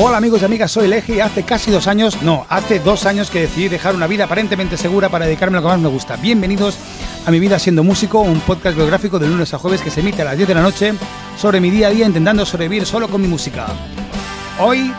[0.00, 3.32] Hola amigos y amigas, soy Leji y hace casi dos años, no, hace dos años
[3.32, 6.14] que decidí dejar una vida aparentemente segura para dedicarme a lo que más me gusta.
[6.14, 6.78] Bienvenidos
[7.26, 10.22] a Mi Vida Siendo Músico, un podcast biográfico de lunes a jueves que se emite
[10.22, 10.94] a las 10 de la noche
[11.36, 13.66] sobre mi día a día intentando sobrevivir solo con mi música.
[14.60, 14.92] Hoy,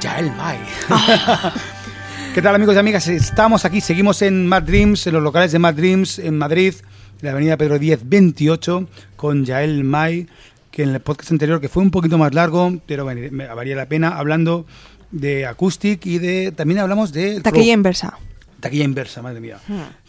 [0.00, 0.58] Yael Mai.
[2.32, 3.08] ¿Qué tal amigos y amigas?
[3.08, 6.74] Estamos aquí, seguimos en Mad Dreams, en los locales de Mad Dreams en Madrid,
[7.22, 10.28] en la avenida Pedro 10 28, con Yael Mai
[10.76, 13.74] que en el podcast anterior, que fue un poquito más largo, pero bueno, me valía
[13.74, 14.66] la pena, hablando
[15.10, 16.52] de acoustic y de.
[16.52, 17.40] También hablamos de.
[17.40, 18.18] Taquilla inversa.
[18.60, 19.56] Taquilla inversa, madre mía.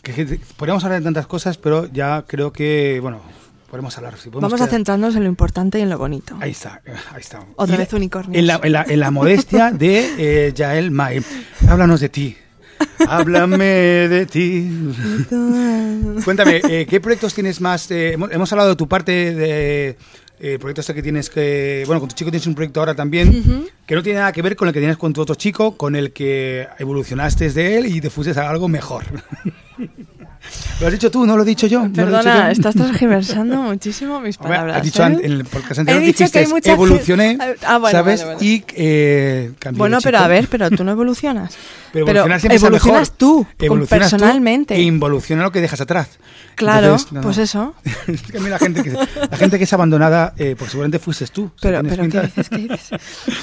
[0.03, 3.21] Que, que- podríamos hablar de tantas cosas, pero ya creo que, bueno,
[3.71, 4.17] podemos hablar.
[4.17, 6.35] si podemos Vamos a centrarnos en lo importante y en lo bonito.
[6.41, 6.81] Ahí está,
[7.13, 7.45] ahí está.
[7.55, 8.37] Otra Y vez unicornios.
[8.37, 11.23] En la, en la- en la modestia de eh, Yael Mai.
[11.69, 12.35] Háblanos de ti.
[13.07, 14.69] Háblame de ti.
[16.25, 17.89] Cuéntame, eh, ¿qué proyectos tienes más?
[17.91, 19.97] eh, hemos, hemos hablado de tu parte de
[20.39, 21.83] eh, proyectos que tienes que...
[21.85, 24.55] Bueno, con tu chico tienes un proyecto ahora también que no tiene nada que ver
[24.55, 28.01] con el que tienes con tu otro chico, con el que evolucionaste de él y
[28.01, 29.03] te fuiste a algo mejor.
[30.79, 31.25] ¿Lo has dicho tú?
[31.25, 31.79] ¿No lo he dicho yo?
[31.79, 32.51] ¿No lo he dicho Perdona, yo?
[32.51, 34.77] estás transgiversando muchísimo mis palabras.
[34.77, 35.05] has dicho ¿eh?
[35.05, 38.21] an- en el podcast anterior He dicho que hay mucha evolucioné, gente- Ah, bueno, ¿sabes?
[38.23, 38.45] vale, vale.
[38.45, 41.55] Y eh, cambié Bueno, de pero a ver, pero tú no evolucionas.
[41.93, 44.75] Pero a evolucionas tú, Evolucionas tú personalmente.
[44.75, 46.09] e involuciona lo que dejas atrás.
[46.55, 47.23] Claro, Entonces, no, no.
[47.23, 47.73] pues eso.
[48.49, 51.49] la gente que, la gente que es abandonada, eh, pues seguramente fuiste tú.
[51.61, 52.49] Pero, pero ¿qué dices?
[52.49, 52.89] ¿Qué dices?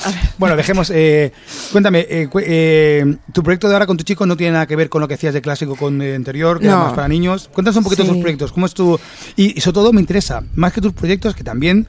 [0.04, 0.18] A ver.
[0.38, 0.90] Bueno, dejemos.
[0.94, 1.32] eh,
[1.72, 4.76] cuéntame, eh, cu- eh, tu proyecto de ahora con tu chico no tiene nada que
[4.76, 6.93] ver con lo que hacías de clásico con el anterior, que No.
[6.94, 7.48] Para niños.
[7.52, 8.08] Cuéntanos un poquito Sí.
[8.08, 8.98] tus proyectos, cómo es tu.
[9.36, 11.88] Y, y sobre todo me interesa, más que tus proyectos, que también.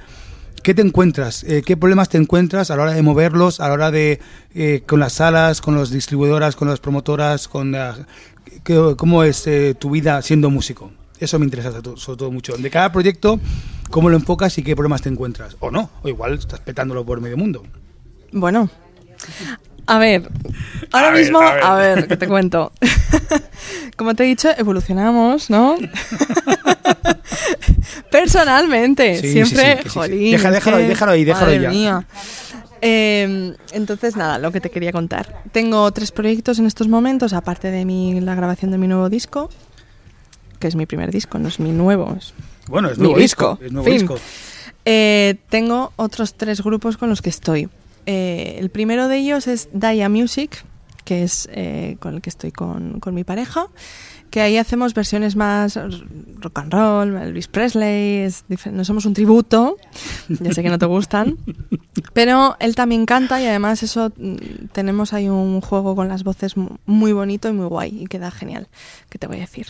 [0.64, 1.44] ¿Qué te encuentras?
[1.44, 4.20] Eh, ¿Qué problemas te encuentras a la hora de moverlos, a la hora de.
[4.56, 7.72] eh, con las salas, con las distribuidoras, con las promotoras, con.
[7.72, 8.08] la-
[8.97, 10.92] ¿Cómo es eh, tu vida siendo músico?
[11.19, 12.58] Eso me interesa sobre todo mucho.
[12.58, 13.40] De cada proyecto,
[13.92, 15.56] ¿cómo lo enfocas y qué problemas te encuentras?
[15.59, 17.64] O no, o igual estás petándolo por medio mundo.
[18.31, 18.69] Bueno,
[19.88, 20.30] a ver,
[20.91, 21.64] ahora A ver, mismo, a ver.
[21.64, 22.72] a ver, que te cuento.
[23.97, 25.75] Como te he dicho, evolucionamos, ¿no?
[28.12, 29.90] Personalmente, Sí, siempre, sí, sí, que sí, sí.
[30.00, 31.69] jolín, Deja- déjalo ahí, que- déjalo ahí, déjalo ahí madre ya.
[31.69, 32.06] mía.
[32.81, 35.41] Eh, entonces, nada, lo que te quería contar.
[35.51, 39.50] Tengo tres proyectos en estos momentos, aparte de mi, la grabación de mi nuevo disco,
[40.59, 42.34] que es mi primer disco, no es mi nuevo, es
[42.67, 43.52] Bueno, es Mi nuevo disco.
[43.59, 44.00] disco, Es nuevo fin.
[44.00, 44.19] disco.
[44.85, 47.69] Eh, tengo otros tres grupos con los que estoy.
[48.05, 50.63] Eh, el primero de ellos es Daya Music,
[51.03, 53.67] que es eh, con el que estoy con, con mi pareja,
[54.31, 55.79] que ahí hacemos versiones más
[56.39, 59.77] rock and roll, Elvis Presley, es no somos un tributo,
[60.27, 61.38] ya sé que no te gustan,
[62.13, 64.35] pero él también canta y además eso mm,
[64.73, 68.29] tenemos ahí un juego con las voces mu- muy bonito y muy guay y queda
[68.31, 68.67] genial,
[69.09, 69.67] ¿qué te voy a decir?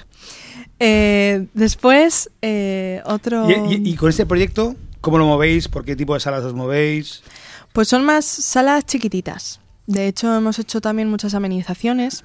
[0.79, 3.49] Eh, después, eh, otro...
[3.49, 5.67] Y, y- y con este proyecto, ¿cómo lo movéis?
[5.67, 7.21] ¿Por qué tipo de salas os movéis?
[7.75, 9.59] Pues son más salas chiquititas.
[9.85, 12.23] De hecho, hemos hecho también muchas amenizaciones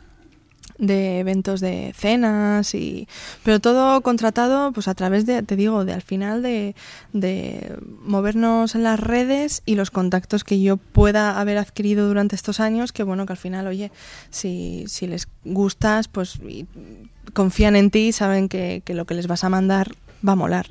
[0.78, 3.08] de eventos de cenas y
[3.42, 6.76] pero todo contratado pues a través de te digo de al final de,
[7.12, 12.60] de movernos en las redes y los contactos que yo pueda haber adquirido durante estos
[12.60, 13.90] años que bueno que al final oye
[14.30, 16.38] si, si les gustas pues
[17.34, 19.92] confían en ti saben que, que lo que les vas a mandar
[20.26, 20.68] va a molar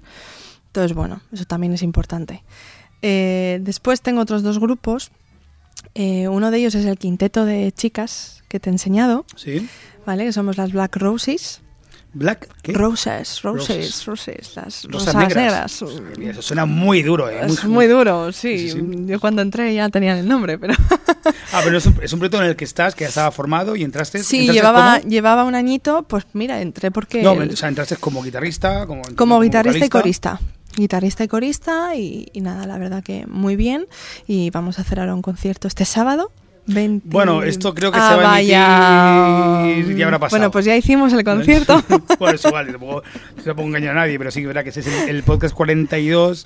[0.68, 2.41] entonces bueno eso también es importante
[3.02, 5.12] eh, después tengo otros dos grupos.
[5.96, 9.68] Eh, uno de ellos es el quinteto de chicas que te he enseñado, ¿Sí?
[10.06, 10.26] ¿vale?
[10.26, 11.62] Que somos las Black Roses.
[12.12, 12.50] ¿Black?
[12.64, 12.74] ¿Qué?
[12.74, 14.04] Roses, Roses.
[14.04, 15.82] roses, roses, las Rosas rosas, negras.
[15.84, 16.30] negras.
[16.32, 17.42] Eso suena muy duro, ¿eh?
[17.46, 18.58] Es muy duro, sí.
[18.58, 18.82] Sí, sí.
[19.06, 20.74] Yo cuando entré ya tenían el nombre, pero...
[21.52, 23.76] Ah, pero es un, es un proyecto en el que estás, que ya estaba formado
[23.76, 24.24] y entraste.
[24.24, 27.22] sí, entraste llevaba, como- llevaba un añito, pues mira, entré porque...
[27.24, 30.40] No, el- o sea, entraste como guitarrista, como, como guitarrista y corista.
[30.79, 33.88] Guitarrista y corista y, y nada, la verdad que muy bien.
[34.28, 36.31] Y vamos a hacer ahora un concierto este sábado.
[36.67, 37.07] 20...
[37.09, 40.39] Bueno, esto creo que Ah, se va a emitir ya habrá pasado.
[40.39, 41.84] Bueno, pues ya hicimos el concierto.
[42.19, 43.03] bueno, eso vale, tampoco,
[43.44, 46.45] tampoco engaño a nadie, pero sí que verdad que ese es el, el podcast 42.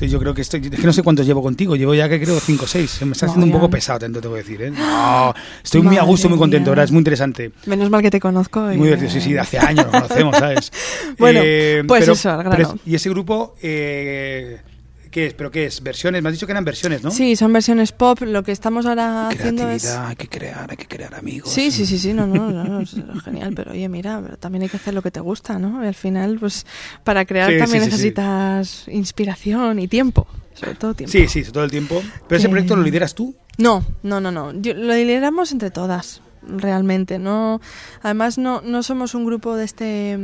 [0.00, 2.18] Entonces yo creo que estoy, es que no sé cuántos llevo contigo, llevo ya que
[2.18, 2.90] creo 5 o 6.
[2.90, 4.70] Se me está haciendo un poco pesado, tanto te voy a decir, ¿eh?
[4.74, 6.70] No, estoy muy a gusto, muy contento.
[6.70, 6.86] ¿verdad?
[6.86, 7.52] Es muy interesante.
[7.66, 8.72] Menos mal que te conozco.
[8.72, 10.72] y Muy divertido, sí, sí, de hace años nos conocemos, ¿sabes?
[11.18, 11.40] Bueno,
[11.86, 12.78] pues eso, al grano.
[12.86, 14.62] y ese grupo, eh,
[15.10, 15.34] ¿qué es?
[15.34, 15.82] ¿Pero qué es?
[15.82, 16.22] ¿Versiones?
[16.22, 17.10] Me has dicho que eran versiones, ¿no?
[17.10, 18.20] Sí, son versiones pop.
[18.22, 19.82] Lo que estamos ahora haciendo es...
[19.82, 21.50] Creatividad, hay que crear, hay que crear amigos.
[21.52, 24.62] Sí, sí, sí, sí, no, no, no, no, es genial, pero oye, mira, pero también
[24.62, 25.82] hay que hacer lo que te gusta, ¿no?
[25.84, 26.64] Y al final, pues,
[27.04, 28.02] para crear Sí, también sí, sí, sí.
[28.02, 31.12] necesitas inspiración y tiempo, sobre todo tiempo.
[31.12, 32.02] Sí, sí, todo el tiempo.
[32.28, 33.34] Pero ese proyecto lo lideras tú.
[33.58, 34.52] No, no, no, no.
[34.60, 37.18] Yo- lo lideramos entre todas, realmente.
[37.18, 37.60] No,
[38.02, 40.18] además no, no somos un grupo de este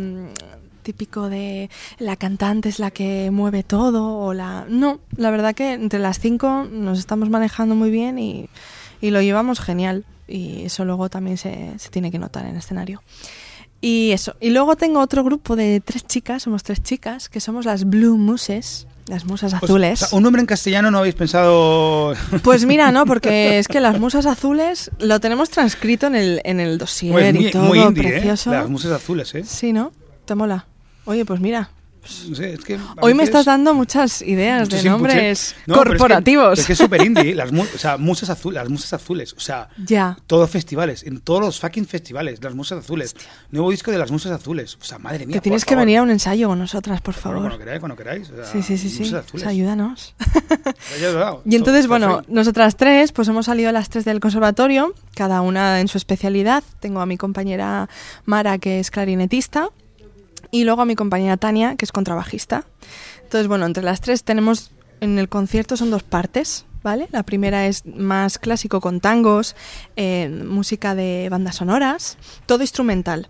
[0.87, 1.69] típico de
[1.99, 4.67] la cantante es la que mueve todo o la...
[4.69, 8.49] No, la verdad que entre las cinco nos estamos manejando muy bien y,
[9.01, 10.05] y lo llevamos genial.
[10.29, 13.03] Y eso luego también se, se tiene que notar en el escenario.
[13.81, 14.37] Y eso.
[14.41, 18.17] Y luego tengo otro grupo de tres chicas, somos tres chicas, que somos las Blue
[18.17, 18.87] Muses.
[19.09, 20.03] Las musas azules.
[20.03, 22.15] O sea, un nombre en castellano no habéis pensado.
[22.43, 26.59] Pues mira, no, porque es que las musas azules lo tenemos transcrito en el, en
[26.59, 28.11] el dossier Pues muy, y todo, muy indie, ¿eh?
[28.11, 28.51] precioso.
[28.51, 29.45] Las musas azules, ¿eh?
[29.45, 29.93] Sí, ¿no?
[30.25, 30.67] Te mola.
[31.07, 31.71] Oye, pues mira,
[32.29, 35.55] No sé, es que a hoy me estás dando muchas ideas de nombres ¿eh?
[35.67, 36.59] No, pero es que- corporativos.
[36.61, 39.41] Es que es súper indie, las, mu- o sea, musas azules, las musas azules, o
[39.41, 40.17] sea, Ya.
[40.29, 43.17] todos festivales, en todos los fucking festivales, las musas azules.
[43.51, 45.35] Nuevo disco de las musas azules, o sea, madre mía.
[45.35, 45.85] Que tienes que favor.
[45.87, 47.41] venir a un ensayo con nosotras, por Bueno, favor.
[47.41, 48.31] cuando queráis, cuando queráis.
[48.31, 49.03] o sea, Sí, sí, sí, sí.
[49.33, 50.15] O sea, ayúdanos.
[51.45, 55.89] Y entonces, bueno, nosotras tres, pues hemos salido las tres del conservatorio, cada una en
[55.89, 56.63] su especialidad.
[56.81, 57.89] Tengo a mi compañera
[58.25, 59.71] Mara, que es clarinetista,
[60.57, 62.65] y luego a mi compañera Tania, que es contrabajista.
[63.23, 64.71] Entonces, bueno, entre las tres tenemos
[65.01, 67.09] en el concierto son dos partes, ¿vale?
[67.13, 69.55] La primera es más clásico con tangos,
[69.97, 72.17] eh, música de bandas sonoras,
[72.47, 73.29] todo instrumental.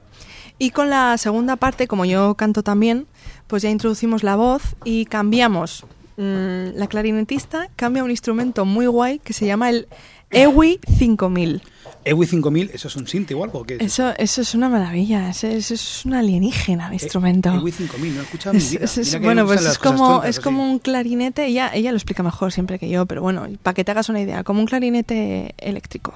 [0.58, 3.08] Y con la segunda parte, como yo canto también,
[3.48, 5.84] pues ya introducimos la voz y cambiamos.
[6.18, 9.86] mm, la clarinetista cambia un instrumento muy guay que se llama el
[10.30, 11.60] EWI 5000.
[12.08, 13.64] EWI 5000, ¿eso es un synth o algo?
[13.64, 13.80] ¿Qué es?
[13.82, 17.52] Eso, eso es una maravilla, eso, eso es un alienígena el instrumento.
[17.52, 18.84] EWI 5000, no he escuchado en mi vida.
[18.84, 20.44] es- es- bueno, pues es como, tontas es así.
[20.44, 23.84] como un clarinete, ella, ella lo explica mejor siempre que yo, pero bueno, para que
[23.84, 26.14] te hagas una idea, como un clarinete eléctrico.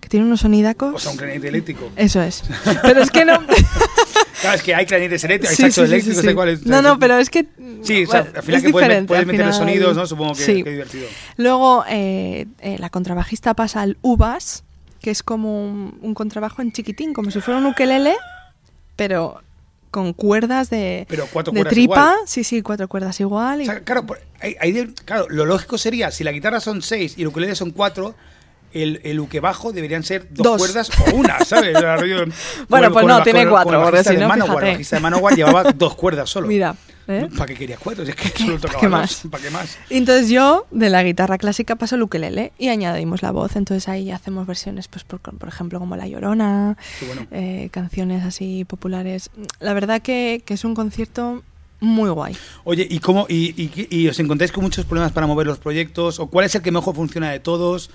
[0.00, 0.94] Que tiene unos sonidacos.
[0.94, 1.90] O sea, un clarinete eléctrico.
[1.94, 2.42] Eso es.
[2.82, 3.38] Pero es que no.
[4.42, 6.32] Claro, es que hay clarinetes eléctricos, hay saxos eléctricos, sí, da sí.
[6.32, 7.46] igual, es- No, no, pero es que.
[7.82, 10.06] Sí, o sea, al final es que puedes, puedes meter los final- sonidos, ¿no?
[10.06, 10.62] Supongo que, Sí.
[10.62, 11.06] que divertido.
[11.38, 14.64] Luego, eh, eh, la contrabajista pasa al uvas,
[15.00, 18.14] que es como un, un contrabajo en chiquitín, como si fuera un ukelele,
[18.96, 19.40] pero
[19.90, 21.94] con cuerdas de, Pero cuatro de cuerdas tripa.
[21.94, 22.16] igual.
[22.26, 23.58] Sí, sí, cuatro cuerdas igual.
[23.60, 26.82] O y- sea, claro, por- hay- hay claro, lo lógico sería, si la guitarra son
[26.82, 28.14] seis y el ukelele son cuatro,
[28.74, 30.58] el, el uke bajo deberían ser dos, Dos.
[30.58, 31.76] cuerdas o una, ¿sabes?
[32.68, 34.64] Bueno, pues no, tiene cuatro, el porque si de no, Manowar.
[34.64, 36.46] El de Manowar llevaba dos cuerdas solo.
[36.48, 36.74] Mira,
[37.08, 37.28] ¿eh?
[37.36, 38.04] ¿Para qué querías cuatro?
[38.04, 39.22] Si es que solo tocaba ¿Qué dos.
[39.30, 39.78] ¿Para qué más?
[39.90, 43.56] Y Entonces yo de la guitarra clásica paso al ukelele y añadimos la voz.
[43.56, 46.76] Entonces ahí hacemos versiones, pues por, por ejemplo, como La Llorona,
[47.06, 47.26] bueno.
[47.32, 49.30] eh, canciones así populares.
[49.60, 51.42] La verdad que, que es un concierto
[51.80, 52.36] muy guay.
[52.62, 56.20] Oye, ¿y cómo y, y- y os encontráis con muchos problemas para mover los proyectos?
[56.20, 57.90] ¿O cuál es el que mejor funciona de todos?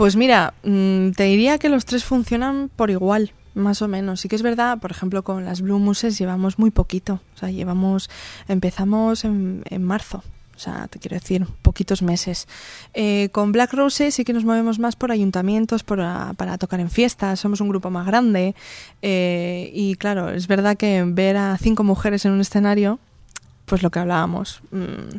[0.00, 4.22] Pues mira, mm, te diría que los tres funcionan por igual, más o menos.
[4.22, 7.20] Sí que es verdad, por ejemplo, con las Blue Muses llevamos muy poquito.
[7.34, 8.08] O sea, llevamos,
[8.48, 10.22] empezamos en, en marzo.
[10.56, 12.48] O sea, te quiero decir, poquitos meses.
[12.94, 16.80] Eh, con Black Roses sí que nos movemos más por ayuntamientos, por, ah, para tocar
[16.80, 18.54] en fiestas, somos un grupo más grande.
[19.02, 23.00] eh, y claro, es verdad que ver a cinco mujeres en un escenario,
[23.66, 25.16] pues lo que hablábamos, mm,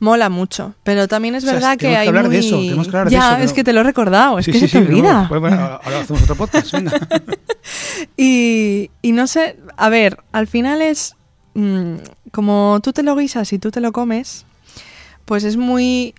[0.00, 0.74] mola mucho.
[0.84, 2.46] Pero también es O sea, verdad que que hay hablar de muy...
[2.46, 4.44] eso, tenemos que hablar de ya, eso, es pero- que te lo he recordado, es
[4.44, 5.26] Sí, que sí, se te sí, olvida.
[5.28, 6.92] pues bueno, ahora hacemos otro podcast, venga.
[8.16, 11.14] Y, y no sé, a ver, al final es
[11.54, 11.94] mm,
[12.32, 14.44] como tú te lo guisas y tú te lo comes,
[15.24, 16.14] pues es muy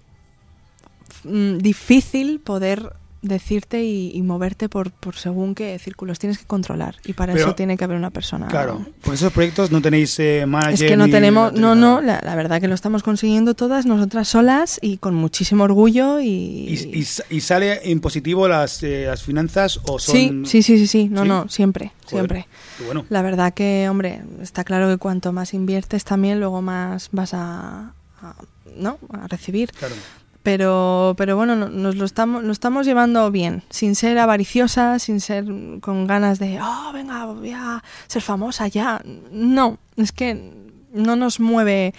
[1.23, 6.95] mm, difícil poder decirte y, y moverte por, por según qué círculos tienes que controlar
[7.03, 8.47] y para Pero- eso tiene que haber una persona.
[8.47, 10.73] Claro, por esos proyectos no tenéis eh, manager.
[10.73, 14.27] Es que no tenemos, no, no, la, la verdad que lo estamos consiguiendo todas nosotras
[14.29, 16.27] solas y con muchísimo orgullo y...
[16.27, 20.15] ¿Y, y, sa- y sale en positivo las, eh, las finanzas o son.?
[20.15, 21.27] sí, sí, sí, sí, sí, no, ¿Sí?
[21.27, 22.47] no, siempre, Joder, siempre.
[22.85, 23.05] bueno.
[23.09, 27.93] La verdad que, hombre, está claro que cuanto más inviertes también, luego más vas a,
[28.21, 28.35] a-
[28.77, 28.97] ¿no?
[29.11, 29.71] a recibir.
[29.71, 29.95] Claro.
[30.43, 35.19] Pero, pero bueno, no- nos lo estamos, lo estamos llevando bien, sin ser avariciosa, sin
[35.19, 35.45] ser
[35.81, 39.01] con ganas de, oh, venga, voy a ser famosa ya.
[39.31, 40.53] No, es que
[40.93, 41.93] no nos mueve.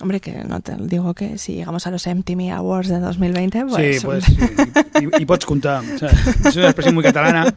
[0.00, 4.00] Hombre, que no te digo que si llegamos a los MTV Awards de 2020, pues.
[4.00, 5.26] sí, pues sí.
[5.26, 5.44] Pots.
[5.48, 6.10] O sea,
[6.46, 7.52] es una expresión muy catalana.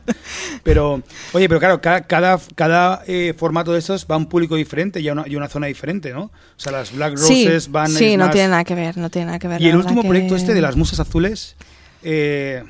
[0.63, 4.55] Pero, oye, pero claro, cada, cada, cada eh, formato de estos va a un público
[4.55, 6.23] diferente y a una, y a una zona diferente, ¿no?
[6.23, 7.89] O sea, las Black sí, Roses van.
[7.89, 9.61] sí, no más- tiene nada que ver, no tiene nada que ver.
[9.61, 11.55] Y el último que- proyecto este de las musas azules,
[12.01, 12.63] eh,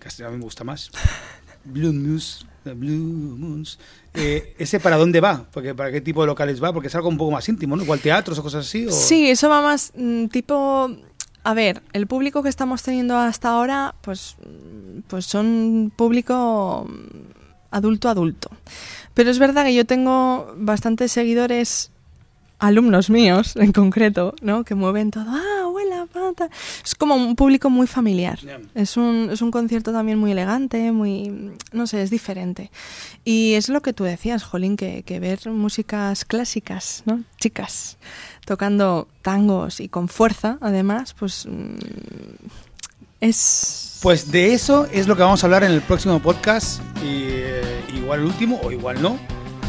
[0.00, 0.90] que a mí me gusta más.
[1.64, 3.78] Blue Muse, the Blue Moons.
[4.14, 5.46] Eh, ¿Ese para dónde va?
[5.52, 6.72] Porque ¿Para qué tipo de locales va?
[6.72, 7.82] Porque es algo un poco más íntimo, ¿no?
[7.82, 8.86] Igual teatros o cosas así.
[8.86, 8.92] O...
[8.92, 10.90] Sí, eso va más mm, tipo...
[11.44, 17.42] A ver, el público que estamos teniendo hasta ahora, pues, mm, pues son público mm,
[17.72, 18.50] adulto adulto.
[19.14, 21.90] Pero es verdad que yo tengo bastantes seguidores,
[22.58, 24.64] alumnos míos en concreto, ¿no?
[24.64, 25.26] Que mueven todo.
[25.28, 25.51] Ah,
[26.34, 26.48] pa,
[26.84, 28.38] Es como un público muy familiar.
[28.74, 32.70] Es, un, es un concierto también muy elegante, muy, no sé, es diferente.
[33.24, 37.22] Y es lo que tú decías, Jolín, que, que ver músicas clásicas, ¿no?
[37.38, 37.98] Chicas,
[38.44, 41.76] tocando tangos y con fuerza, además, pues mm,
[43.20, 43.98] es...
[44.02, 47.84] Pues de eso es lo que vamos a hablar en el próximo podcast, y, eh,
[47.94, 49.16] igual el último o igual no,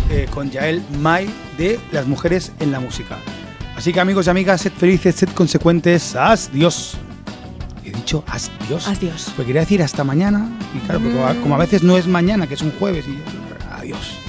[0.09, 3.19] eh, con Yael May de Las Mujeres en la Música.
[3.75, 6.95] Así que amigos y amigas, sed felices, sed consecuentes, adiós.
[7.83, 8.87] He dicho adiós.
[8.87, 9.31] Adiós.
[9.35, 11.41] Pues quería decir hasta mañana, y claro, Mm.
[11.41, 13.17] como a veces no es mañana, que es un jueves, y
[13.73, 14.19] adiós.